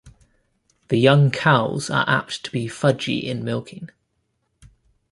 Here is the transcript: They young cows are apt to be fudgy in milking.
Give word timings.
They 0.87 0.97
young 0.97 1.29
cows 1.29 1.91
are 1.91 2.09
apt 2.09 2.43
to 2.45 2.51
be 2.51 2.65
fudgy 2.65 3.21
in 3.21 3.43
milking. 3.43 3.91